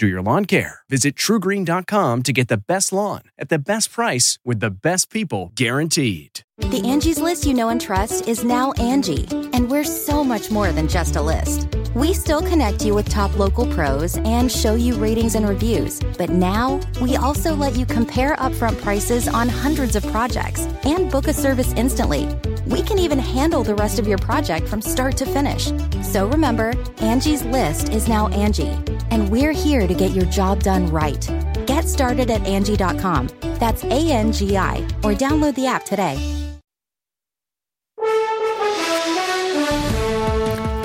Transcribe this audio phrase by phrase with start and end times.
[0.00, 0.80] do your lawn care.
[0.88, 5.52] Visit trugreen.com to get the best lawn at the best price with the best people
[5.54, 6.40] guaranteed.
[6.58, 10.72] The Angie's list you know and trust is now Angi, and we're so much more
[10.72, 11.68] than just a list.
[11.94, 16.30] We still connect you with top local pros and show you ratings and reviews, but
[16.30, 21.32] now we also let you compare upfront prices on hundreds of projects and book a
[21.32, 22.28] service instantly.
[22.66, 25.72] We can even handle the rest of your project from start to finish.
[26.02, 28.70] So remember, Angie's list is now Angi,
[29.10, 31.28] and we're here to get your job done right.
[31.66, 33.28] Get started at Angi.com.
[33.58, 36.16] That's A N G I, or download the app today.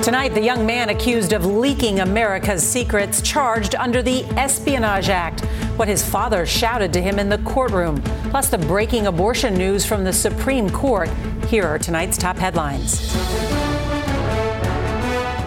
[0.02, 5.40] Tonight, the young man accused of leaking America's secrets charged under the Espionage Act.
[5.76, 8.00] What his father shouted to him in the courtroom.
[8.30, 11.10] Plus, the breaking abortion news from the Supreme Court.
[11.48, 13.12] Here are tonight's top headlines.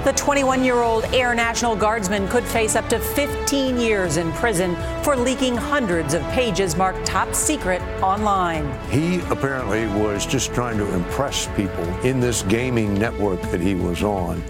[0.05, 4.78] The 21 year old Air National Guardsman could face up to 15 years in prison
[5.03, 8.72] for leaking hundreds of pages marked top secret online.
[8.89, 14.02] He apparently was just trying to impress people in this gaming network that he was
[14.02, 14.41] on.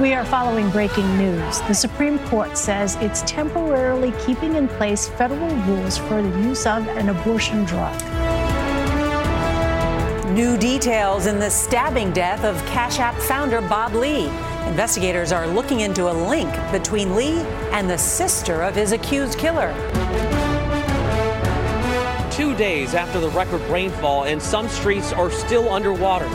[0.00, 1.60] We are following breaking news.
[1.60, 6.88] The Supreme Court says it's temporarily keeping in place federal rules for the use of
[6.88, 7.94] an abortion drug.
[10.36, 14.26] New details in the stabbing death of Cash App founder Bob Lee.
[14.68, 17.38] Investigators are looking into a link between Lee
[17.72, 19.72] and the sister of his accused killer.
[22.30, 26.28] Two days after the record rainfall, and some streets are still underwater.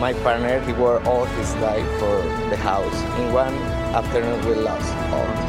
[0.00, 2.94] My partner, he worked all his life for the house.
[3.18, 3.54] In one
[3.94, 5.45] afternoon, we lost all.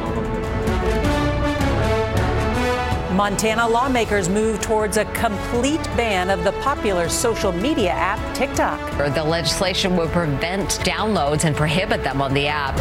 [3.18, 8.80] Montana lawmakers move towards a complete ban of the popular social media app TikTok.
[9.16, 12.78] The legislation would prevent downloads and prohibit them on the app.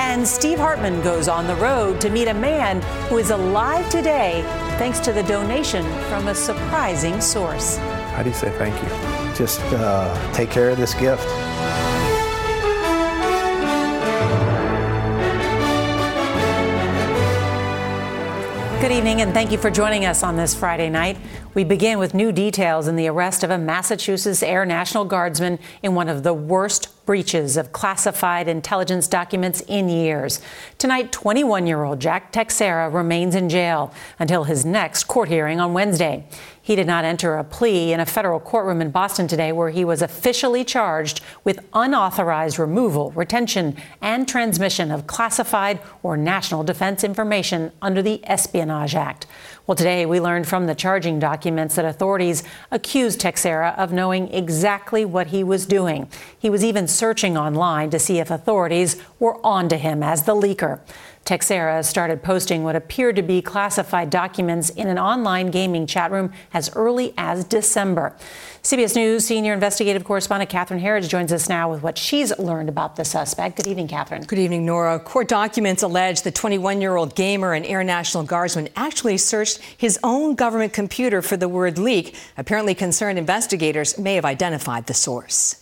[0.00, 4.40] And Steve Hartman goes on the road to meet a man who is alive today
[4.78, 7.76] thanks to the donation from a surprising source.
[7.76, 9.36] How do you say thank you?
[9.36, 11.26] Just uh, take care of this gift.
[18.82, 21.16] Good evening, and thank you for joining us on this Friday night.
[21.54, 25.94] We begin with new details in the arrest of a Massachusetts Air National Guardsman in
[25.94, 30.40] one of the worst breaches of classified intelligence documents in years.
[30.78, 35.74] Tonight, 21 year old Jack Teixeira remains in jail until his next court hearing on
[35.74, 36.26] Wednesday.
[36.62, 39.84] He did not enter a plea in a federal courtroom in Boston today where he
[39.84, 47.72] was officially charged with unauthorized removal, retention, and transmission of classified or national defense information
[47.82, 49.26] under the Espionage Act.
[49.64, 52.42] Well, today we learned from the charging documents that authorities
[52.72, 56.08] accused Teixeira of knowing exactly what he was doing.
[56.36, 60.80] He was even searching online to see if authorities were onto him as the leaker.
[61.24, 66.32] Teixeira started posting what appeared to be classified documents in an online gaming chat room
[66.52, 68.16] as early as December.
[68.62, 72.96] CBS News senior investigative correspondent Catherine Herridge joins us now with what she's learned about
[72.96, 73.56] the suspect.
[73.56, 74.22] Good evening, Catherine.
[74.22, 74.98] Good evening, Norah.
[74.98, 79.98] Court documents allege the 21 year old gamer and Air National Guardsman actually searched his
[80.02, 82.16] own government computer for the word leak.
[82.36, 85.61] Apparently, concerned investigators may have identified the source.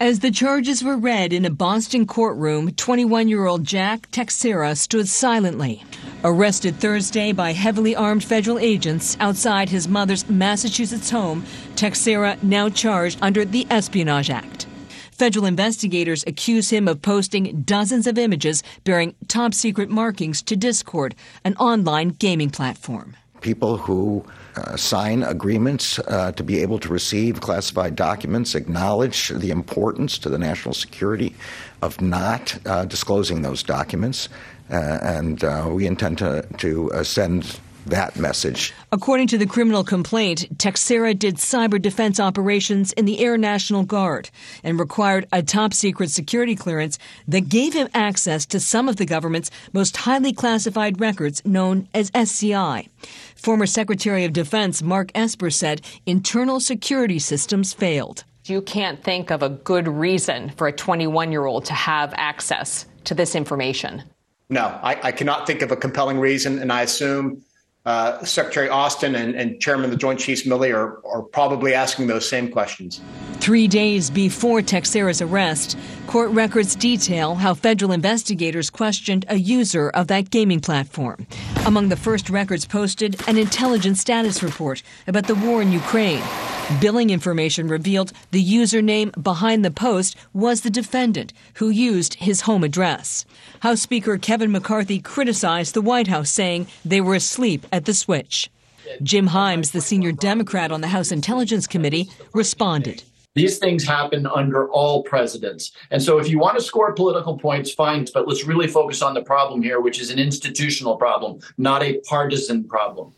[0.00, 5.06] As the charges were read in a Boston courtroom, 21 year old Jack Teixeira stood
[5.06, 5.84] silently.
[6.24, 11.44] Arrested Thursday by heavily armed federal agents outside his mother's Massachusetts home,
[11.76, 14.66] Teixeira now charged under the Espionage Act.
[15.12, 21.14] Federal investigators accuse him of posting dozens of images bearing top secret markings to Discord,
[21.44, 23.16] an online gaming platform.
[23.40, 24.24] People who
[24.56, 30.28] uh, sign agreements uh, to be able to receive classified documents, acknowledge the importance to
[30.28, 31.34] the national security
[31.82, 34.28] of not uh, disclosing those documents.
[34.70, 38.72] Uh, and uh, we intend to, to uh, send that message.
[38.92, 44.30] According to the criminal complaint, Teixeira did cyber defense operations in the Air National Guard
[44.62, 46.98] and required a top secret security clearance
[47.28, 52.10] that gave him access to some of the government's most highly classified records known as
[52.14, 52.88] SCI.
[53.40, 58.24] Former Secretary of Defense Mark Esper said internal security systems failed.
[58.44, 62.84] You can't think of a good reason for a 21 year old to have access
[63.04, 64.02] to this information.
[64.50, 67.42] No, I, I, cannot think of a compelling reason, and I assume
[67.86, 72.08] uh, Secretary Austin and, and, Chairman of the Joint Chiefs Milley are, are probably asking
[72.08, 73.00] those same questions.
[73.40, 80.08] Three days before Teixeira's arrest, court records detail how federal investigators questioned a user of
[80.08, 81.26] that gaming platform.
[81.64, 86.22] Among the first records posted, an intelligence status report about the war in Ukraine.
[86.82, 92.62] Billing information revealed the username behind the post was the defendant, who used his home
[92.62, 93.24] address.
[93.60, 98.50] House Speaker Kevin McCarthy criticized the White House, saying they were asleep at the switch.
[99.02, 103.02] Jim Himes, the senior Democrat on the House Intelligence Committee, responded.
[103.34, 105.70] These things happen under all presidents.
[105.92, 109.14] And so if you want to score political points, fine, but let's really focus on
[109.14, 113.12] the problem here, which is an institutional problem, not a partisan problem.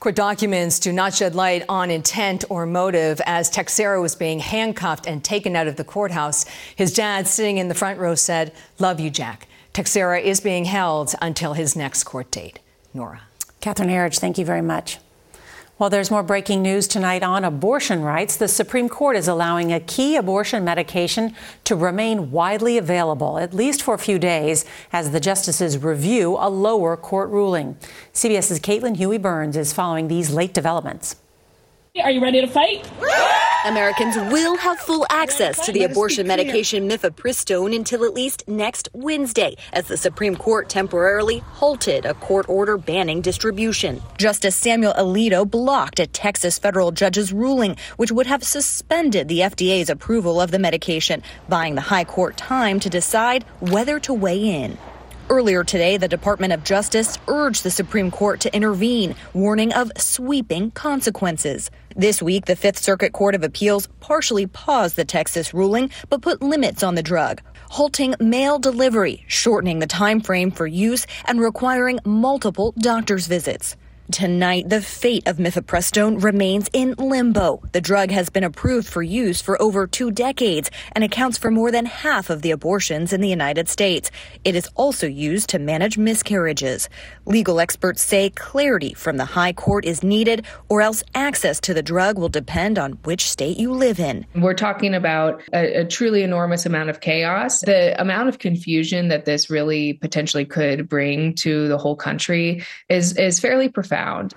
[0.00, 5.06] Court documents do not shed light on intent or motive as Teixeira was being handcuffed
[5.06, 6.44] and taken out of the courthouse.
[6.76, 9.46] His dad, sitting in the front row, said, Love you, Jack.
[9.72, 12.58] Teixeira is being held until his next court date.
[12.92, 13.22] Norah.
[13.60, 14.98] Catherine Herridge, thank you very much.
[15.82, 18.36] Well, there's more breaking news tonight on abortion rights.
[18.36, 21.34] The Supreme Court is allowing a key abortion medication
[21.64, 26.48] to remain widely available, at least for a few days, as the justices review a
[26.48, 27.76] lower court ruling.
[28.14, 31.16] CBS's Caitlin Huey Burns is following these late developments.
[32.00, 32.88] Are you ready to fight?
[33.64, 39.54] Americans will have full access to the abortion medication mifepristone until at least next Wednesday,
[39.72, 44.02] as the Supreme Court temporarily halted a court order banning distribution.
[44.18, 49.90] Justice Samuel Alito blocked a Texas federal judge's ruling, which would have suspended the FDA's
[49.90, 54.76] approval of the medication, buying the high court time to decide whether to weigh in.
[55.32, 60.70] Earlier today, the Department of Justice urged the Supreme Court to intervene, warning of sweeping
[60.72, 61.70] consequences.
[61.96, 66.42] This week, the Fifth Circuit Court of Appeals partially paused the Texas ruling, but put
[66.42, 67.40] limits on the drug,
[67.70, 73.74] halting mail delivery, shortening the time frame for use, and requiring multiple doctor's visits.
[74.10, 77.62] Tonight, the fate of mifepristone remains in limbo.
[77.70, 81.70] The drug has been approved for use for over two decades and accounts for more
[81.70, 84.10] than half of the abortions in the United States.
[84.44, 86.88] It is also used to manage miscarriages.
[87.26, 91.82] Legal experts say clarity from the high court is needed, or else access to the
[91.82, 94.26] drug will depend on which state you live in.
[94.34, 97.60] We're talking about a, a truly enormous amount of chaos.
[97.60, 103.16] The amount of confusion that this really potentially could bring to the whole country is,
[103.16, 104.34] is fairly profound found.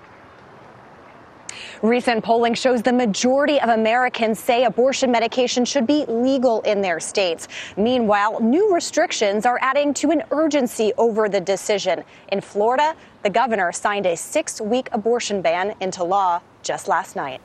[1.82, 7.00] Recent polling shows the majority of Americans say abortion medication should be legal in their
[7.00, 7.48] states.
[7.76, 12.02] Meanwhile, new restrictions are adding to an urgency over the decision.
[12.32, 17.40] In Florida, the governor signed a six week abortion ban into law just last night.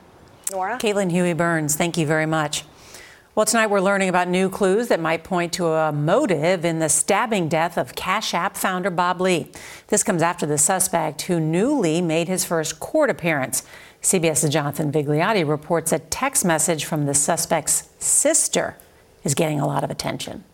[0.50, 0.78] Norah?
[0.78, 2.64] Caitlin Huey Burns, thank you very much.
[3.34, 6.90] Well, tonight we're learning about new clues that might point to a motive in the
[6.90, 9.50] stabbing death of Cash App founder Bob Lee.
[9.86, 13.62] This comes after the suspect who knew Lee made his first court appearance.
[14.02, 18.76] CBS's Jonathan Vigliotti reports a text message from the suspect's sister
[19.24, 20.44] is getting a lot of attention.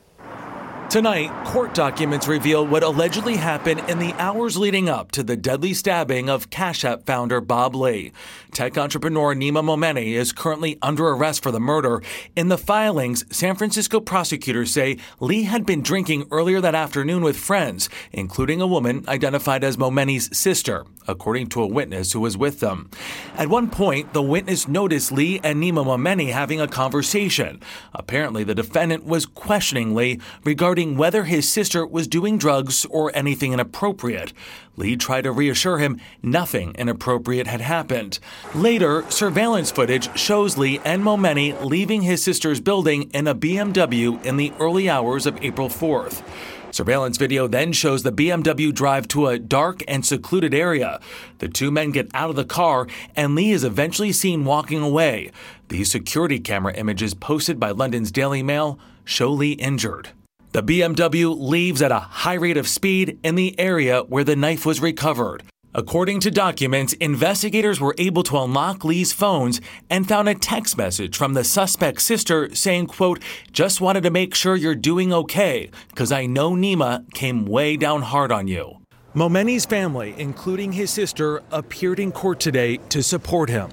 [0.90, 5.74] Tonight, court documents reveal what allegedly happened in the hours leading up to the deadly
[5.74, 8.10] stabbing of Cash App founder Bob Lee.
[8.52, 12.02] Tech entrepreneur Nima Momeni is currently under arrest for the murder.
[12.34, 17.36] In the filings, San Francisco prosecutors say Lee had been drinking earlier that afternoon with
[17.36, 22.60] friends, including a woman identified as Momeni's sister, according to a witness who was with
[22.60, 22.91] them.
[23.36, 27.60] At one point, the witness noticed Lee and Nima Momeni having a conversation.
[27.94, 33.53] Apparently, the defendant was questioning Lee regarding whether his sister was doing drugs or anything
[33.53, 34.32] inappropriate.
[34.77, 38.20] Lee tried to reassure him nothing inappropriate had happened.
[38.55, 44.36] Later, surveillance footage shows Lee and Momeni leaving his sister's building in a BMW in
[44.36, 46.22] the early hours of April 4th.
[46.70, 51.01] Surveillance video then shows the BMW drive to a dark and secluded area.
[51.39, 55.32] The two men get out of the car, and Lee is eventually seen walking away.
[55.69, 60.10] These security camera images posted by London's Daily Mail show Lee injured.
[60.53, 64.65] The BMW leaves at a high rate of speed in the area where the knife
[64.65, 65.43] was recovered.
[65.79, 71.17] According to documents, investigators were able to unlock Lee's phones and found a text message
[71.17, 76.11] from the suspect's sister saying, quote, just wanted to make sure you're doing okay, because
[76.11, 78.79] I know Nima came way down hard on you.
[79.15, 83.70] Momeni's family, including his sister, appeared in court today to support him.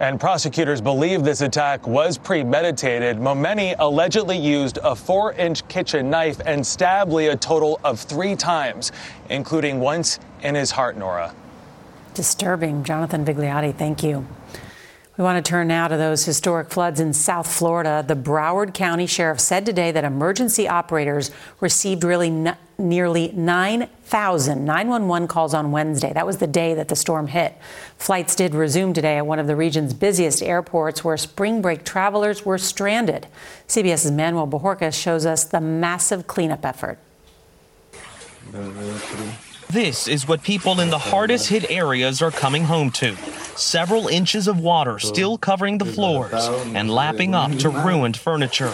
[0.00, 3.18] And prosecutors believe this attack was premeditated.
[3.18, 8.34] Momeni allegedly used a four inch kitchen knife and stabbed Lee a total of three
[8.34, 8.92] times,
[9.28, 11.34] including once in his heart, Norah.
[12.14, 12.82] Disturbing.
[12.82, 14.26] Jonathan Vigliotti, thank you.
[15.18, 18.02] We want to turn now to those historic floods in South Florida.
[18.06, 21.30] The Broward County Sheriff said today that emergency operators
[21.60, 26.12] received really n- nearly 9,000 911 calls on Wednesday.
[26.12, 27.54] That was the day that the storm hit.
[27.98, 32.44] Flights did resume today at one of the region's busiest airports where spring break travelers
[32.44, 33.26] were stranded.
[33.68, 36.98] CBS's Manuel Bojorquez shows us the massive cleanup effort.
[39.70, 43.14] This is what people in the hardest hit areas are coming home to.
[43.54, 48.72] Several inches of water still covering the floors and lapping up to ruined furniture.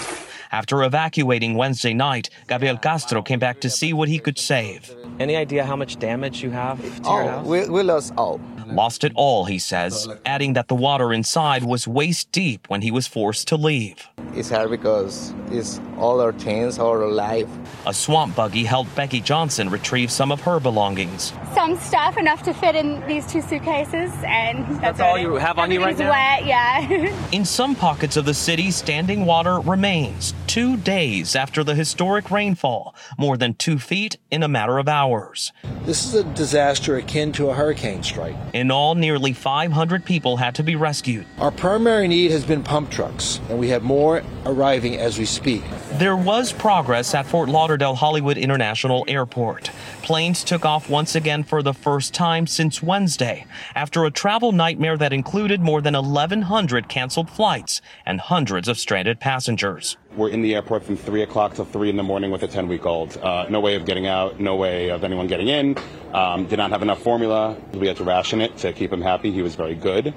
[0.52, 4.94] After evacuating Wednesday night, Gabriel Castro came back to see what he could save.
[5.18, 7.46] Any idea how much damage you have to oh, your house?
[7.46, 8.40] We, we lost all.
[8.66, 12.90] Lost it all, he says, adding that the water inside was waist deep when he
[12.90, 14.08] was forced to leave.
[14.34, 17.48] It's hard because it's all our things, all our life.
[17.86, 21.32] A swamp buggy helped Becky Johnson retrieve some of her belongings.
[21.54, 25.58] Some stuff enough to fit in these two suitcases, and that's, That's all you have
[25.58, 26.10] on you right now?
[26.10, 26.86] wet, yeah.
[27.32, 32.94] In some pockets of the city, standing water remains two days after the historic rainfall,
[33.18, 35.52] more than two feet in a matter of hours.
[35.84, 38.36] This is a disaster akin to a hurricane strike.
[38.52, 41.26] In all, nearly 500 people had to be rescued.
[41.38, 45.62] Our primary need has been pump trucks, and we have more arriving as we speak.
[45.92, 49.70] There was progress at Fort Lauderdale Hollywood International Airport.
[50.02, 54.96] Planes took off once again for the first time since Wednesday after a travel nightmare
[54.96, 59.96] that included more than 1,100 canceled flights and hundreds of stranded passengers.
[60.16, 62.68] We're in the airport from 3 o'clock till 3 in the morning with a 10
[62.68, 63.16] week old.
[63.18, 65.76] Uh, no way of getting out, no way of anyone getting in.
[66.12, 67.56] Um, did not have enough formula.
[67.74, 69.30] We had to ration it to keep him happy.
[69.30, 70.14] He was very good.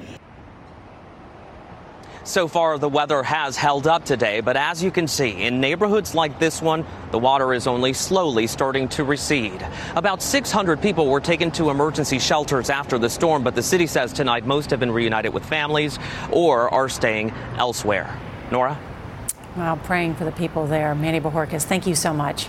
[2.29, 6.13] So far, the weather has held up today, but as you can see, in neighborhoods
[6.13, 9.65] like this one, the water is only slowly starting to recede.
[9.95, 14.13] About 600 people were taken to emergency shelters after the storm, but the city says
[14.13, 15.97] tonight most have been reunited with families
[16.31, 18.15] or are staying elsewhere.
[18.51, 18.79] Norah?
[19.55, 20.93] Well, praying for the people there.
[20.93, 22.47] Manny Bojorquez, thank you so much.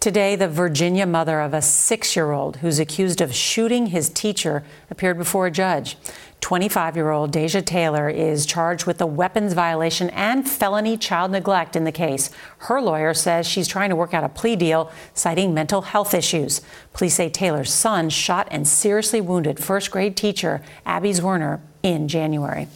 [0.00, 4.64] Today, the Virginia mother of a six year old who's accused of shooting his teacher
[4.90, 5.98] appeared before a judge.
[6.40, 11.76] 25 year old Deja Taylor is charged with a weapons violation and felony child neglect
[11.76, 12.30] in the case.
[12.60, 16.62] Her lawyer says she's trying to work out a plea deal, citing mental health issues.
[16.94, 22.68] Police say Taylor's son shot and seriously wounded first grade teacher Abby Zwerner in January.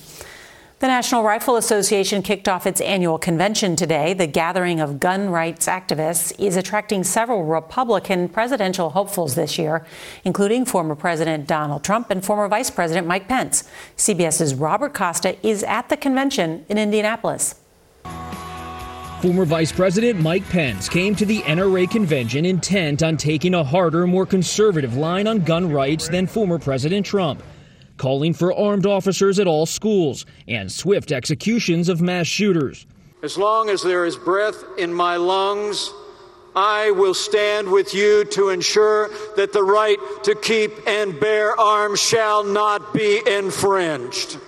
[0.81, 4.12] The National Rifle Association kicked off its annual convention today.
[4.12, 9.87] The gathering of gun rights activists is attracting several Republican presidential hopefuls this year,
[10.25, 13.64] including former President Donald Trump and former Vice President Mike Pence.
[13.97, 17.54] CBS's Robert Costa is at the convention in Indianapolis.
[19.23, 24.09] Former Vice President Mike Pence came to the NRA convention intent on taking a harder,
[24.09, 27.43] more conservative line on gun rights than former President Trump
[27.96, 32.86] calling for armed officers at all schools and swift executions of mass shooters.
[33.22, 35.92] As long as there is breath in my lungs,
[36.56, 42.00] I will stand with you to ensure that the right to keep and bear arms
[42.00, 44.38] shall not be infringed.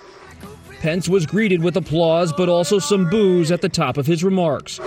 [0.79, 4.79] Pence was greeted with applause, but also some boos at the top of his remarks.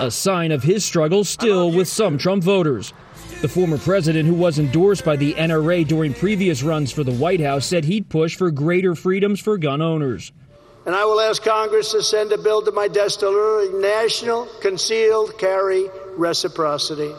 [0.00, 2.94] A sign of his struggle still with some Trump voters.
[3.40, 7.40] The former president, who was endorsed by the NRA during previous runs for the White
[7.40, 10.32] House, said he'd push for greater freedoms for gun owners.
[10.84, 15.38] And I will ask Congress to send a bill to my desk delivering national concealed
[15.38, 15.84] carry
[16.16, 17.12] reciprocity.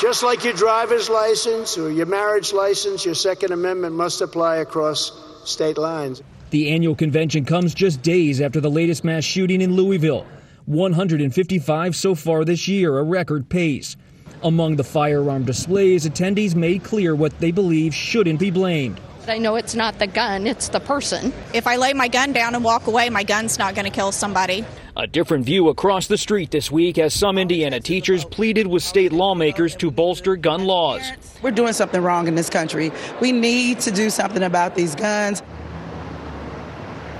[0.00, 5.12] Just like your driver's license or your marriage license, your Second Amendment must apply across
[5.44, 6.22] state lines.
[6.50, 10.26] The annual convention comes just days after the latest mass shooting in Louisville.
[10.66, 13.96] 155 so far this year, a record pace.
[14.44, 19.00] Among the firearm displays, attendees made clear what they believe shouldn't be blamed.
[19.28, 21.32] I know it's not the gun, it's the person.
[21.54, 24.10] If I lay my gun down and walk away, my gun's not going to kill
[24.10, 24.64] somebody.
[24.96, 29.12] A different view across the street this week as some Indiana teachers pleaded with state
[29.12, 31.02] lawmakers to bolster gun laws.
[31.40, 32.90] We're doing something wrong in this country.
[33.20, 35.40] We need to do something about these guns.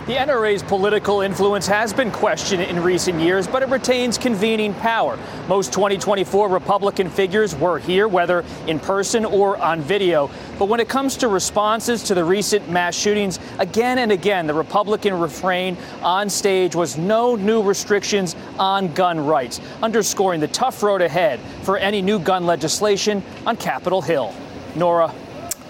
[0.04, 5.16] The NRA's political influence has been questioned in recent years, but it retains convening power.
[5.46, 10.28] Most 2024 Republican figures were here, whether in person or on video.
[10.58, 14.54] But when it comes to responses to the recent mass shootings, again and again, the
[14.54, 21.00] Republican refrain on stage was no new restrictions on gun rights, underscoring the tough road
[21.00, 24.34] ahead for any new gun legislation on Capitol Hill.
[24.74, 25.14] Norah.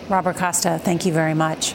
[0.08, 1.74] Robert Costa, thank you very much.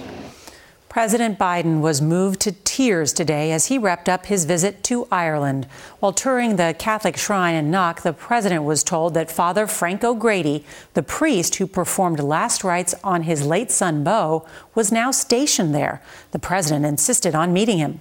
[0.98, 5.68] President Biden was moved to tears today as he wrapped up his visit to Ireland.
[6.00, 10.66] While touring the Catholic shrine in Knock, the president was told that Father Frank O'Grady,
[10.96, 16.02] the priest who performed last rites on his late son Beau, was now stationed there.
[16.32, 18.00] The president insisted on meeting him.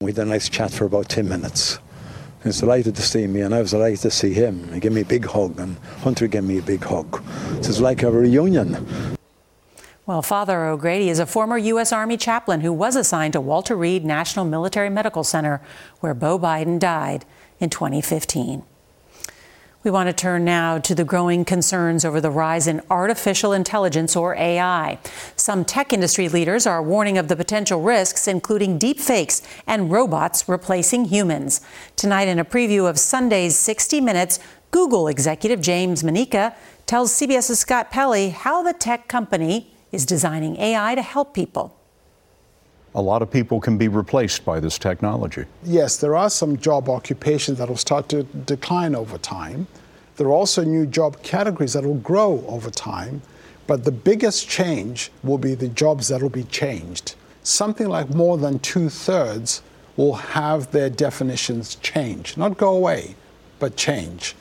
[0.00, 1.80] We had a nice chat for about 10 minutes.
[2.44, 4.72] He was delighted to see me, and I was delighted to see him.
[4.72, 7.24] He gave me a big hug, and Hunter gave me a big hug.
[7.54, 9.18] It was like a reunion.
[10.06, 11.92] Well, Father O'Grady is a former U.S.
[11.92, 15.60] Army chaplain who was assigned to Walter Reed National Military Medical Center,
[16.00, 17.26] where Beau Biden died
[17.60, 18.62] in 2015.
[19.82, 24.16] We want to turn now to the growing concerns over the rise in artificial intelligence
[24.16, 24.98] or AI.
[25.36, 31.06] Some tech industry leaders are warning of the potential risks, including deepfakes and robots replacing
[31.06, 31.60] humans.
[31.96, 34.38] Tonight, in a preview of Sunday's 60 Minutes,
[34.70, 36.54] Google executive James Manyika
[36.86, 41.76] tells CBS's Scott Pelley how the tech company is designing AI to help people.
[42.94, 45.44] A lot of people can be replaced by this technology.
[45.62, 49.68] Yes, there are some job occupations that will start to decline over time.
[50.16, 53.22] There are also new job categories that will grow over time.
[53.68, 57.14] But the biggest change will be the jobs that will be changed.
[57.44, 59.62] Something like more than two thirds
[59.96, 63.14] will have their definitions change, not go away,
[63.60, 64.34] but change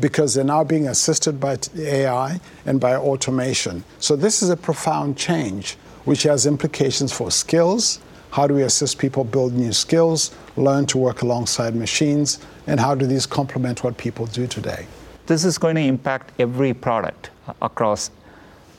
[0.00, 3.84] because they're now being assisted by AI and by automation.
[3.98, 8.00] So this is a profound change, which has implications for skills.
[8.30, 12.94] How do we assist people build new skills, learn to work alongside machines, and how
[12.94, 14.86] do these complement what people do today?
[15.26, 17.30] This is going to impact every product
[17.62, 18.10] across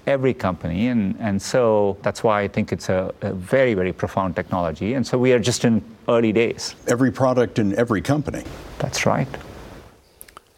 [0.07, 0.87] every company.
[0.87, 4.93] And, and so that's why I think it's a, a, very, very profound technology.
[4.93, 6.75] And so we are just in early days.
[6.87, 8.43] Every product in every company.
[8.79, 9.27] That's right.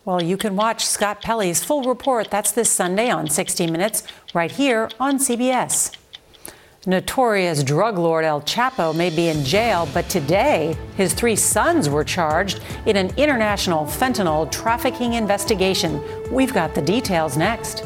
[0.08, 2.32] Well, you can watch Scott Pelley's full report.
[2.32, 5.94] That's this Sunday on 60 Minutes, right here on CBS.
[6.86, 12.06] Notorious drug lord El Chapo may be in jail, but today his three sons were
[12.06, 16.02] charged in an international fentanyl trafficking investigation.
[16.32, 17.84] We've got the details next.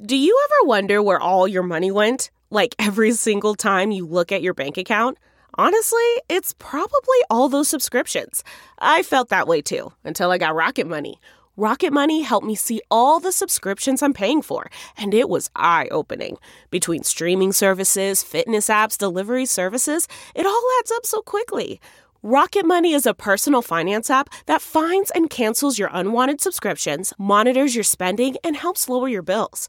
[0.00, 2.30] Do you ever wonder where all your money went?
[2.50, 5.18] Like every single time you look at your bank account?
[5.58, 8.44] Honestly, it's probably all those subscriptions.
[8.78, 11.18] I felt that way too until I got Rocket Money.
[11.56, 14.66] Rocket Money helped me see all the subscriptions I'm paying for,
[14.98, 16.36] and it was eye opening.
[16.68, 21.80] Between streaming services, fitness apps, delivery services, it all adds up so quickly.
[22.22, 27.74] Rocket Money is a personal finance app that finds and cancels your unwanted subscriptions, monitors
[27.74, 29.68] your spending, and helps lower your bills.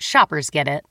[0.00, 0.84] Shoppers get it.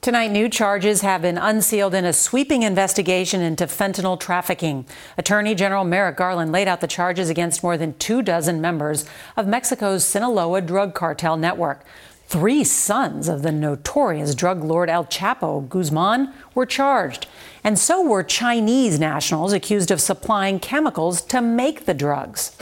[0.00, 4.84] Tonight, new charges have been unsealed in a sweeping investigation into fentanyl trafficking.
[5.16, 9.46] Attorney General Merrick Garland laid out the charges against more than two dozen members of
[9.46, 11.84] Mexico's Sinaloa drug cartel network.
[12.26, 17.28] Three sons of the notorious drug lord El Chapo Guzman were charged,
[17.62, 22.56] and so were Chinese nationals accused of supplying chemicals to make the drugs.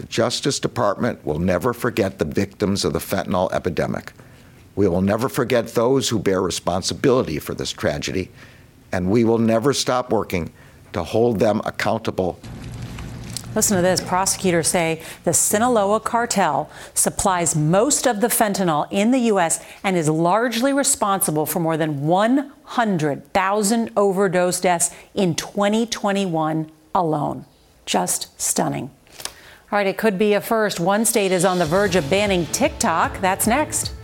[0.00, 4.14] The Justice Department will never forget the victims of the fentanyl epidemic.
[4.74, 8.30] We will never forget those who bear responsibility for this tragedy,
[8.92, 10.54] and we will never stop working
[10.94, 12.40] to hold them accountable.
[13.54, 14.00] Listen to this.
[14.00, 19.62] Prosecutors say the Sinaloa cartel supplies most of the fentanyl in the U.S.
[19.84, 27.44] and is largely responsible for more than 100,000 overdose deaths in 2021 alone.
[27.84, 28.90] Just stunning.
[29.72, 30.80] All right, it could be a first.
[30.80, 33.20] One state is on the verge of banning TikTok.
[33.20, 33.94] That's next.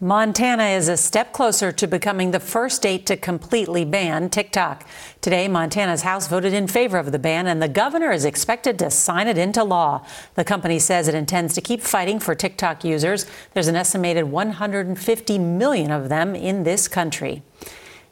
[0.00, 4.84] Montana is a step closer to becoming the first state to completely ban TikTok.
[5.20, 8.90] Today, Montana's House voted in favor of the ban, and the governor is expected to
[8.90, 10.04] sign it into law.
[10.34, 13.26] The company says it intends to keep fighting for TikTok users.
[13.52, 17.42] There's an estimated 150 million of them in this country.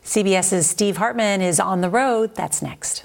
[0.04, 2.36] CBS's Steve Hartman is on the road.
[2.36, 3.04] That's next.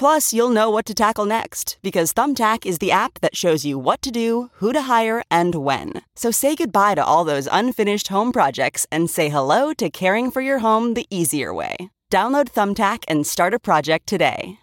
[0.00, 3.78] Plus, you'll know what to tackle next because Thumbtack is the app that shows you
[3.78, 5.92] what to do, who to hire, and when.
[6.16, 10.40] So say goodbye to all those unfinished home projects and say hello to caring for
[10.40, 11.76] your home the easier way.
[12.10, 14.58] Download Thumbtack and start a project today.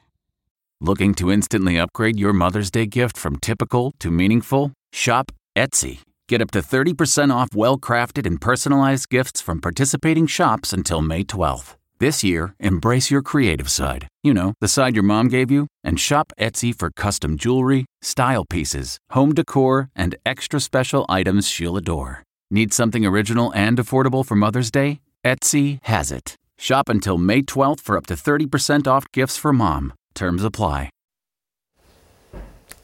[0.82, 4.72] Looking to instantly upgrade your Mother's Day gift from typical to meaningful?
[4.92, 6.00] Shop Etsy.
[6.28, 11.24] Get up to 30% off well crafted and personalized gifts from participating shops until May
[11.24, 11.77] 12th.
[12.00, 14.08] This year, embrace your creative side.
[14.22, 18.46] You know, the side your mom gave you, and shop Etsy for custom jewelry, style
[18.46, 22.24] pieces, home decor, and extra special items she'll adore.
[22.52, 25.00] Need something original and affordable for Mother's Day?
[25.26, 26.36] Etsy has it.
[26.60, 29.94] Shop until May 12th for up to 30% off gifts for mom.
[30.14, 30.92] Terms apply.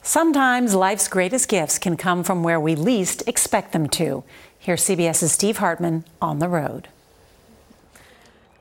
[0.01, 4.23] Sometimes life's greatest gifts can come from where we least expect them to.
[4.57, 6.87] Here's CBS's Steve Hartman on the road.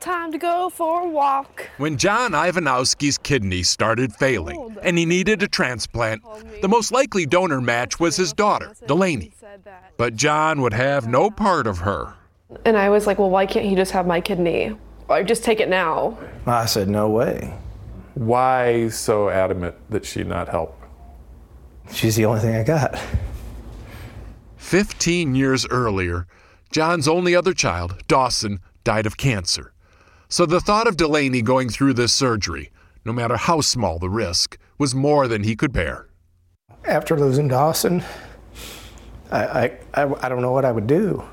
[0.03, 1.69] Time to go for a walk.
[1.77, 6.21] When John Ivanowski's kidney started failing and he needed a transplant,
[6.61, 9.31] the most likely donor match was his daughter, Delaney.
[9.95, 12.15] But John would have no part of her.
[12.65, 14.75] And I was like, well, why can't he just have my kidney?
[15.07, 16.17] Or just take it now?
[16.45, 17.53] I said, no way.
[18.15, 20.77] Why so adamant that she not help?
[21.93, 22.99] She's the only thing I got.
[24.57, 26.27] 15 years earlier,
[26.71, 29.72] John's only other child, Dawson, died of cancer.
[30.33, 32.71] So the thought of Delaney going through this surgery,
[33.05, 36.07] no matter how small the risk, was more than he could bear.
[36.85, 38.03] After losing Dawson,
[39.29, 41.23] I, I, I, I don't know what I would do.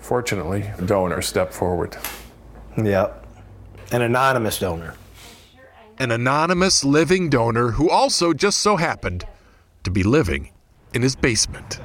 [0.00, 1.96] Fortunately, a donor stepped forward.
[2.76, 3.24] Yep.
[3.92, 4.96] An anonymous donor.
[6.00, 9.24] An anonymous living donor who also just so happened
[9.84, 10.50] to be living
[10.92, 11.78] in his basement.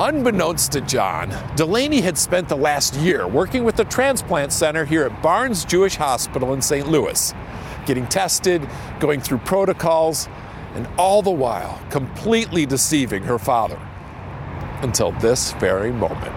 [0.00, 5.04] Unbeknownst to John, Delaney had spent the last year working with the transplant center here
[5.04, 6.88] at Barnes Jewish Hospital in St.
[6.88, 7.34] Louis,
[7.84, 8.66] getting tested,
[8.98, 10.26] going through protocols,
[10.74, 13.78] and all the while completely deceiving her father.
[14.80, 16.32] Until this very moment.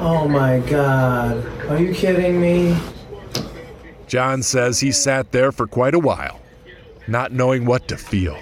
[0.00, 1.44] Oh my God.
[1.68, 2.74] Are you kidding me?
[4.06, 6.40] John says he sat there for quite a while,
[7.06, 8.38] not knowing what to feel.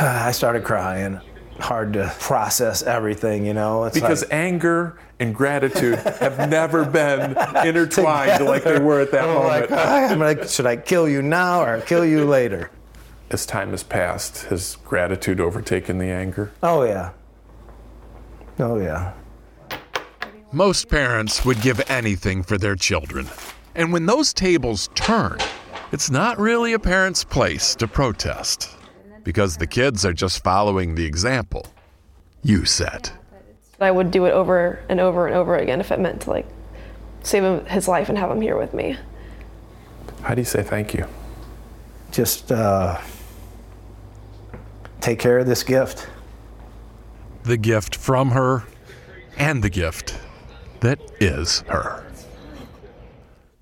[0.02, 1.20] I started crying.
[1.58, 3.84] Hard to process everything, you know.
[3.84, 7.36] It's because like, anger and gratitude have never been
[7.66, 8.44] intertwined together.
[8.44, 9.70] like they were at that oh I'm moment.
[9.70, 12.70] Like, I'm like, should I kill you now or kill you later?
[13.30, 16.50] As time has passed, has gratitude overtaken the anger?
[16.62, 17.10] Oh yeah.
[18.58, 19.12] Oh yeah.
[20.50, 23.26] Most parents would give anything for their children.
[23.74, 25.36] And when those tables turn,
[25.92, 28.76] it's not really a parent's place to protest
[29.24, 31.66] because the kids are just following the example
[32.42, 33.12] you set.
[33.80, 36.46] I would do it over and over and over again if it meant to like
[37.22, 38.96] save him his life and have him here with me.
[40.22, 41.06] How do you say thank you?
[42.10, 43.00] Just uh,
[45.00, 46.08] take care of this gift.
[47.44, 48.64] The gift from her
[49.38, 50.20] and the gift
[50.80, 52.04] that is her.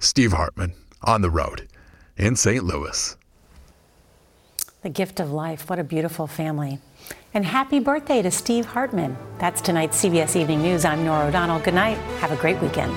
[0.00, 1.68] Steve Hartman on the road
[2.16, 2.64] in St.
[2.64, 3.16] Louis.
[4.88, 5.68] The gift of life.
[5.68, 6.78] What a beautiful family.
[7.34, 9.18] And happy birthday to Steve Hartman.
[9.36, 10.86] That's tonight's CBS Evening News.
[10.86, 11.60] I'm Norah O'Donnell.
[11.60, 11.98] Good night.
[12.20, 12.90] Have a great weekend.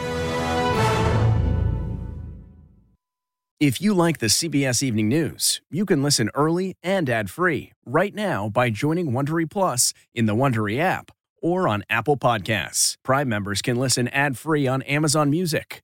[3.60, 8.48] If you like the CBS Evening News, you can listen early and ad-free right now
[8.48, 12.96] by joining Wondery Plus in the Wondery app or on Apple Podcasts.
[13.04, 15.84] Prime members can listen ad-free on Amazon Music.